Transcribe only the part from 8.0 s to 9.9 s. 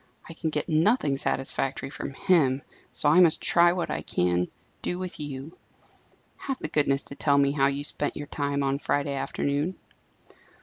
your time on Friday afternoon."